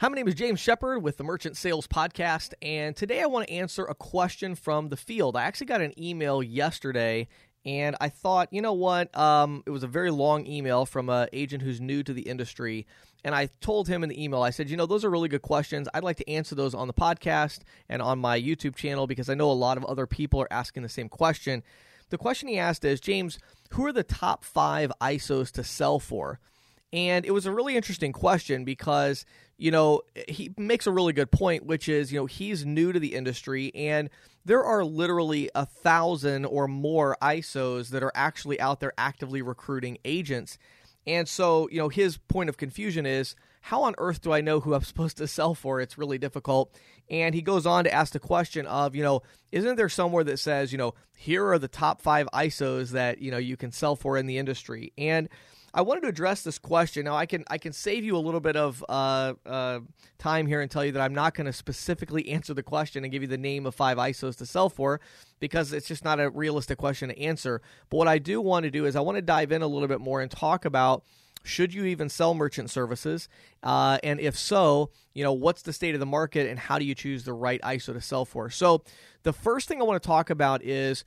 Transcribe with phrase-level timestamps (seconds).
[0.00, 3.46] Hi, my name is James Shepard with the Merchant Sales Podcast, and today I want
[3.46, 5.36] to answer a question from the field.
[5.36, 7.28] I actually got an email yesterday,
[7.66, 9.14] and I thought, you know what?
[9.14, 12.86] Um, it was a very long email from an agent who's new to the industry,
[13.24, 15.42] and I told him in the email, I said, you know, those are really good
[15.42, 15.86] questions.
[15.92, 17.58] I'd like to answer those on the podcast
[17.90, 20.82] and on my YouTube channel because I know a lot of other people are asking
[20.82, 21.62] the same question.
[22.08, 23.38] The question he asked is, James,
[23.72, 26.40] who are the top five ISOs to sell for?
[26.92, 29.24] And it was a really interesting question because,
[29.56, 32.98] you know, he makes a really good point, which is, you know, he's new to
[32.98, 34.10] the industry and
[34.44, 39.98] there are literally a thousand or more ISOs that are actually out there actively recruiting
[40.04, 40.58] agents.
[41.06, 44.60] And so, you know, his point of confusion is how on earth do I know
[44.60, 45.80] who I'm supposed to sell for?
[45.80, 46.74] It's really difficult.
[47.08, 50.38] And he goes on to ask the question of, you know, isn't there somewhere that
[50.38, 53.96] says, you know, here are the top five ISOs that, you know, you can sell
[53.96, 54.92] for in the industry?
[54.96, 55.28] And
[55.72, 57.04] I wanted to address this question.
[57.04, 59.80] Now, I can I can save you a little bit of uh, uh,
[60.18, 63.12] time here and tell you that I'm not going to specifically answer the question and
[63.12, 65.00] give you the name of five ISOs to sell for
[65.38, 67.62] because it's just not a realistic question to answer.
[67.88, 69.88] But what I do want to do is I want to dive in a little
[69.88, 71.04] bit more and talk about
[71.42, 73.28] should you even sell merchant services?
[73.62, 76.84] Uh, and if so, you know, what's the state of the market and how do
[76.84, 78.50] you choose the right ISO to sell for?
[78.50, 78.82] So,
[79.22, 81.04] the first thing I want to talk about is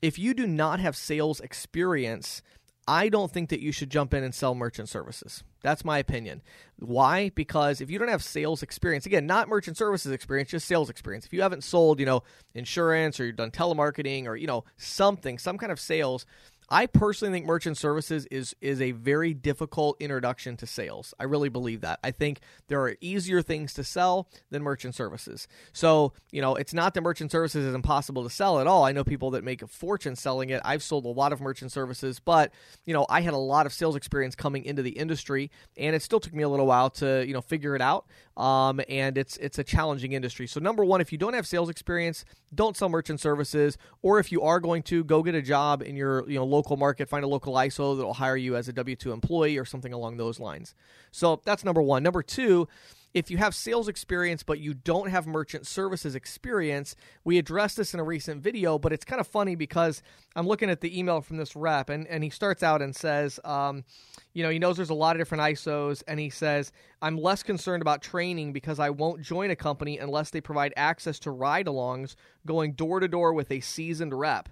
[0.00, 2.42] if you do not have sales experience,
[2.88, 5.44] I don't think that you should jump in and sell merchant services.
[5.62, 6.42] That's my opinion.
[6.80, 7.30] Why?
[7.30, 11.24] Because if you don't have sales experience, again, not merchant services experience, just sales experience.
[11.24, 15.38] If you haven't sold, you know, insurance or you've done telemarketing or, you know, something,
[15.38, 16.26] some kind of sales,
[16.72, 21.12] I personally think merchant services is is a very difficult introduction to sales.
[21.20, 22.00] I really believe that.
[22.02, 25.46] I think there are easier things to sell than merchant services.
[25.74, 28.84] So, you know, it's not that merchant services is impossible to sell at all.
[28.84, 30.62] I know people that make a fortune selling it.
[30.64, 32.54] I've sold a lot of merchant services, but,
[32.86, 36.00] you know, I had a lot of sales experience coming into the industry and it
[36.00, 38.06] still took me a little while to, you know, figure it out.
[38.34, 40.46] Um, and it's it's a challenging industry.
[40.46, 44.32] So number one, if you don't have sales experience, don't sell merchant services, or if
[44.32, 47.24] you are going to, go get a job in your you know local market, find
[47.24, 50.16] a local ISO that will hire you as a W two employee or something along
[50.16, 50.74] those lines.
[51.10, 52.02] So that's number one.
[52.02, 52.68] Number two
[53.14, 57.94] if you have sales experience but you don't have merchant services experience, we addressed this
[57.94, 60.02] in a recent video, but it's kind of funny because
[60.34, 63.38] I'm looking at the email from this rep and, and he starts out and says,
[63.44, 63.84] um,
[64.32, 67.42] you know, he knows there's a lot of different ISOs and he says, I'm less
[67.42, 71.66] concerned about training because I won't join a company unless they provide access to ride
[71.66, 74.48] alongs going door to door with a seasoned rep.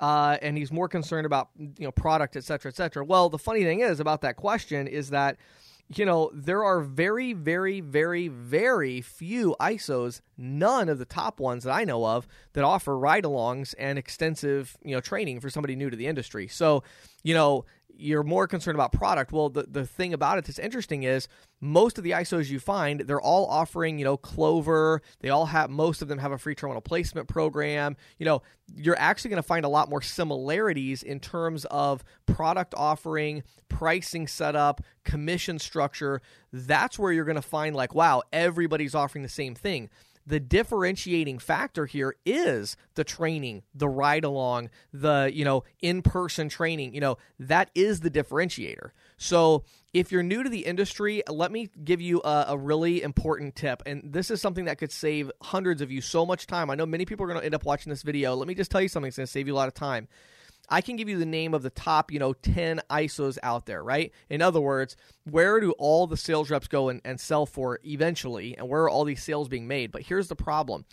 [0.00, 3.04] Uh, and he's more concerned about you know product, et cetera, et cetera.
[3.04, 5.36] Well, the funny thing is about that question is that
[5.98, 11.64] you know, there are very, very, very, very few ISOs, none of the top ones
[11.64, 15.76] that I know of, that offer ride alongs and extensive, you know, training for somebody
[15.76, 16.48] new to the industry.
[16.48, 16.82] So,
[17.22, 17.64] you know,
[17.96, 19.32] you're more concerned about product.
[19.32, 21.28] Well, the, the thing about it that's interesting is
[21.60, 25.02] most of the ISOs you find, they're all offering, you know, Clover.
[25.20, 27.96] They all have, most of them have a free terminal placement program.
[28.18, 28.42] You know,
[28.74, 34.26] you're actually going to find a lot more similarities in terms of product offering, pricing
[34.26, 36.20] setup, commission structure.
[36.52, 39.88] That's where you're going to find, like, wow, everybody's offering the same thing
[40.26, 46.94] the differentiating factor here is the training, the ride along, the, you know, in-person training,
[46.94, 48.90] you know, that is the differentiator.
[49.16, 53.54] So, if you're new to the industry, let me give you a, a, really important
[53.54, 53.82] tip.
[53.84, 56.70] And this is something that could save hundreds of you so much time.
[56.70, 58.34] I know many people are going to end up watching this video.
[58.34, 60.08] Let me just tell you something that's going to save you a lot of time.
[60.68, 63.82] I can give you the name of the top, you know, 10 ISOs out there,
[63.82, 64.12] right?
[64.30, 68.56] In other words, where do all the sales reps go and, and sell for eventually,
[68.56, 69.92] and where are all these sales being made?
[69.92, 70.84] But here's the problem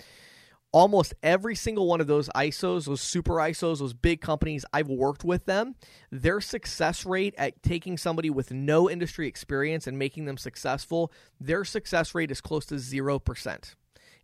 [0.71, 5.23] almost every single one of those ISOs, those super ISOs, those big companies, I've worked
[5.23, 5.75] with them.
[6.11, 11.65] Their success rate at taking somebody with no industry experience and making them successful, their
[11.65, 13.75] success rate is close to 0%.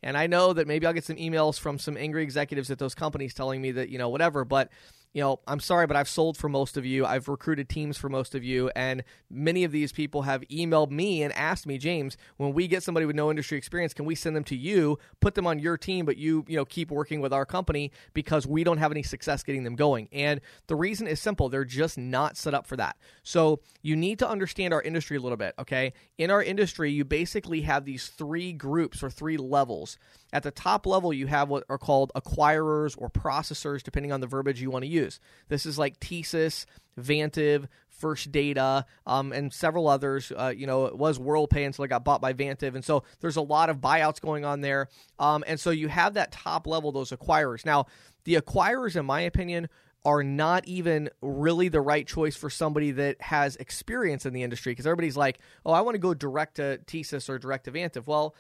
[0.04, 2.94] And I know that maybe I'll get some emails from some angry executives at those
[2.94, 4.70] companies telling me that, you know, whatever, but
[5.16, 7.06] you know, I'm sorry, but I've sold for most of you.
[7.06, 8.70] I've recruited teams for most of you.
[8.76, 12.84] And many of these people have emailed me and asked me, James, when we get
[12.84, 15.78] somebody with no industry experience, can we send them to you, put them on your
[15.78, 19.04] team, but you, you know, keep working with our company because we don't have any
[19.04, 20.10] success getting them going.
[20.12, 21.48] And the reason is simple.
[21.48, 22.98] They're just not set up for that.
[23.24, 25.94] So you need to understand our industry a little bit, okay?
[26.18, 29.98] In our industry, you basically have these three groups or three levels.
[30.34, 34.28] At the top level, you have what are called acquirers or processors, depending on the
[34.28, 35.05] verbiage you want to use.
[35.48, 36.66] This is like TSYS,
[37.00, 40.32] Vantiv, First Data, um, and several others.
[40.36, 43.38] Uh, you know, it was WorldPay until it got bought by Vantiv, and so there's
[43.38, 44.90] a lot of buyouts going on there.
[45.20, 47.66] Um, and so you have that top level, those acquirers.
[47.66, 47.86] Now,
[48.26, 49.70] the acquirers, in my opinion,
[50.06, 54.72] are not even really the right choice for somebody that has experience in the industry
[54.72, 58.06] because everybody's like, oh, I want to go direct to TSYS or direct to Vantiv.
[58.06, 58.36] Well,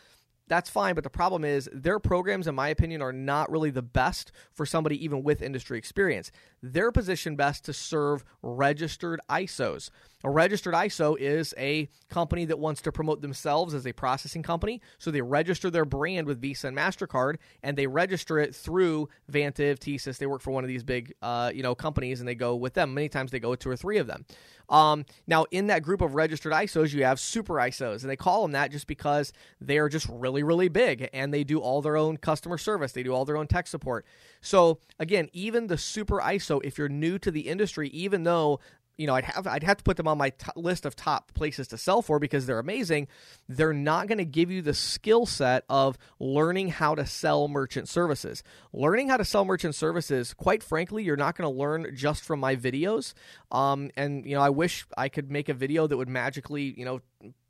[0.47, 0.95] that's fine.
[0.95, 4.65] But the problem is their programs, in my opinion, are not really the best for
[4.65, 6.31] somebody even with industry experience.
[6.61, 9.89] They're positioned best to serve registered ISOs.
[10.23, 14.81] A registered ISO is a company that wants to promote themselves as a processing company.
[14.97, 19.77] So they register their brand with Visa and MasterCard and they register it through Vantiv,
[19.77, 20.17] TSYS.
[20.17, 22.73] They work for one of these big uh, you know, companies and they go with
[22.73, 22.95] them.
[22.95, 24.25] Many times they go with two or three of them.
[24.69, 28.41] Um, now, in that group of registered ISOs, you have super ISOs, and they call
[28.41, 31.97] them that just because they are just really, really big and they do all their
[31.97, 34.05] own customer service, they do all their own tech support.
[34.41, 38.59] So, again, even the super ISO, if you're new to the industry, even though
[38.97, 41.33] you know, I'd have I'd have to put them on my t- list of top
[41.33, 43.07] places to sell for because they're amazing.
[43.49, 47.89] They're not going to give you the skill set of learning how to sell merchant
[47.89, 48.43] services.
[48.73, 52.39] Learning how to sell merchant services, quite frankly, you're not going to learn just from
[52.39, 53.13] my videos.
[53.51, 56.85] Um, and you know, I wish I could make a video that would magically, you
[56.85, 57.01] know,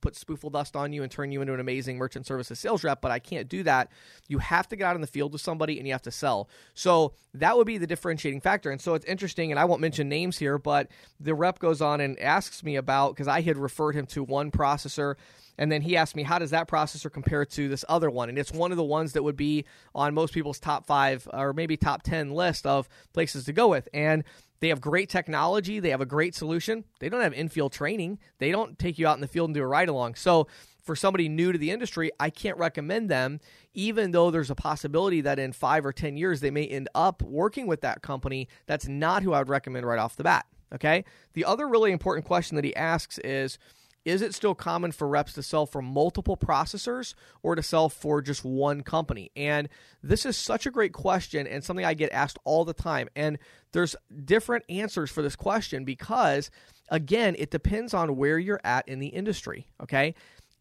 [0.02, 3.02] put spoofle dust on you and turn you into an amazing merchant services sales rep,
[3.02, 3.90] but I can't do that.
[4.28, 6.48] You have to get out in the field with somebody and you have to sell.
[6.74, 8.70] So that would be the differentiating factor.
[8.70, 10.90] And so it's interesting, and I won't mention names here, but
[11.20, 14.52] the rep goes on and asks me about because I had referred him to one
[14.52, 15.16] processor.
[15.58, 18.30] And then he asked me, how does that processor compare to this other one?
[18.30, 21.54] And it's one of the ones that would be on most people's top five or
[21.54, 23.88] maybe top 10 list of places to go with.
[23.94, 24.24] And
[24.60, 25.80] they have great technology.
[25.80, 26.86] They have a great solution.
[27.00, 28.20] They don't have infield training.
[28.40, 30.16] They don't take you out in the field and do a ride along.
[30.16, 30.48] So,
[30.84, 33.40] for somebody new to the industry, I can't recommend them,
[33.74, 37.24] even though there's a possibility that in five or 10 years they may end up
[37.24, 38.48] working with that company.
[38.68, 40.46] That's not who I would recommend right off the bat.
[40.74, 41.04] Okay.
[41.34, 43.58] The other really important question that he asks is,
[44.06, 48.22] is it still common for reps to sell for multiple processors or to sell for
[48.22, 49.32] just one company?
[49.36, 49.68] And
[50.04, 53.10] this is such a great question and something I get asked all the time.
[53.16, 53.40] And
[53.72, 56.52] there's different answers for this question because,
[56.90, 59.68] again, it depends on where you're at in the industry.
[59.82, 60.14] Okay.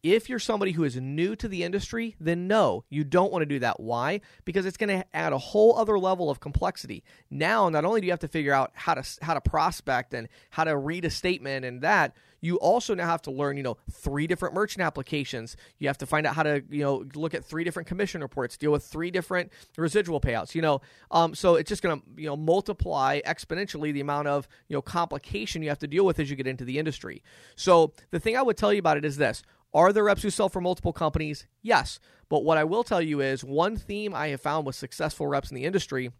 [0.05, 3.47] If you're somebody who is new to the industry, then no, you don't want to
[3.47, 3.79] do that.
[3.79, 4.21] Why?
[4.45, 7.03] Because it's going to add a whole other level of complexity.
[7.31, 10.27] Now, not only do you have to figure out how to how to prospect and
[10.51, 13.77] how to read a statement and that, you also now have to learn, you know,
[13.91, 15.57] three different merchant applications.
[15.79, 18.57] You have to find out how to, you know, look at three different commission reports,
[18.57, 20.81] deal with three different residual payouts, you know.
[21.09, 24.83] Um, so it's just going to, you know, multiply exponentially the amount of, you know,
[24.83, 27.23] complication you have to deal with as you get into the industry.
[27.55, 29.41] So the thing I would tell you about it is this
[29.75, 31.47] are there reps who sell for multiple companies?
[31.61, 31.99] Yes.
[32.29, 35.51] But what I will tell you is one theme I have found with successful reps
[35.51, 36.11] in the industry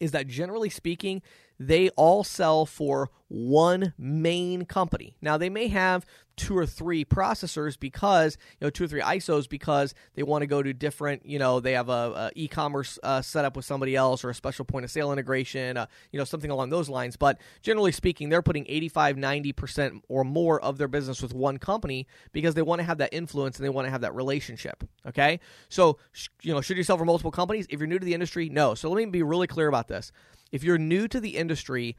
[0.00, 1.22] is that generally speaking,
[1.58, 5.16] they all sell for one main company.
[5.20, 6.06] Now they may have
[6.36, 10.46] two or three processors because you know two or three ISOs because they want to
[10.46, 14.22] go to different you know they have a, a e-commerce uh, setup with somebody else
[14.22, 17.16] or a special point of sale integration uh, you know something along those lines.
[17.16, 21.58] But generally speaking, they're putting 85, 90 percent or more of their business with one
[21.58, 24.84] company because they want to have that influence and they want to have that relationship.
[25.06, 25.98] Okay, so
[26.42, 27.66] you know should you sell for multiple companies?
[27.70, 28.74] If you're new to the industry, no.
[28.74, 30.12] So let me be really clear about this
[30.52, 31.96] if you're new to the industry,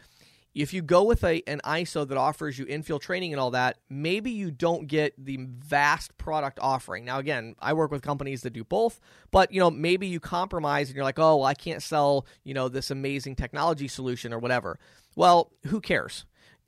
[0.56, 3.78] if you go with a an ISO that offers you infield training and all that,
[3.90, 7.06] maybe you don't get the vast product offering.
[7.06, 9.00] Now, again, I work with companies that do both,
[9.32, 12.54] but you know maybe you compromise and you're like, oh, well, I can't sell you
[12.54, 14.80] know this amazing technology solution or whatever.
[15.16, 16.26] Well, who cares?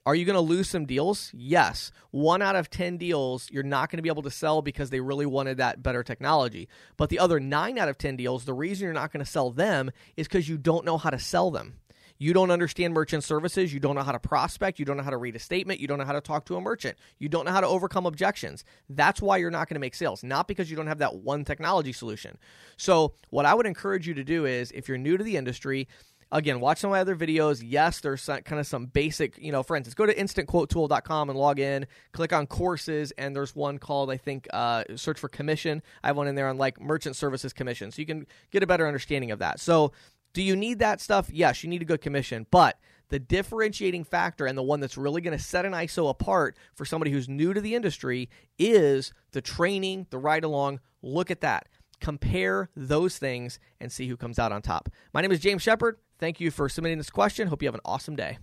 [0.09, 1.29] Are you going to lose some deals?
[1.35, 1.91] Yes.
[2.09, 5.01] One out of 10 deals you're not going to be able to sell because they
[5.01, 6.67] really wanted that better technology.
[6.97, 9.51] But the other nine out of 10 deals, the reason you're not going to sell
[9.51, 11.75] them is because you don't know how to sell them.
[12.17, 13.71] You don't understand merchant services.
[13.71, 14.79] You don't know how to prospect.
[14.79, 15.79] You don't know how to read a statement.
[15.79, 16.97] You don't know how to talk to a merchant.
[17.19, 18.65] You don't know how to overcome objections.
[18.89, 21.45] That's why you're not going to make sales, not because you don't have that one
[21.45, 22.39] technology solution.
[22.77, 25.87] So, what I would encourage you to do is if you're new to the industry,
[26.31, 27.63] Again, watch some of my other videos.
[27.65, 31.39] Yes, there's some, kind of some basic, you know, for instance, go to instantquotetool.com and
[31.39, 35.81] log in, click on courses, and there's one called, I think, uh, search for commission.
[36.03, 37.91] I have one in there on like merchant services commission.
[37.91, 39.59] So you can get a better understanding of that.
[39.59, 39.91] So,
[40.33, 41.29] do you need that stuff?
[41.31, 45.21] Yes, you need a good commission, but the differentiating factor and the one that's really
[45.21, 49.41] going to set an ISO apart for somebody who's new to the industry is the
[49.41, 50.79] training, the ride along.
[51.01, 51.67] Look at that.
[51.99, 54.89] Compare those things and see who comes out on top.
[55.13, 55.97] My name is James Shepard.
[56.17, 57.47] Thank you for submitting this question.
[57.47, 58.39] Hope you have an awesome day.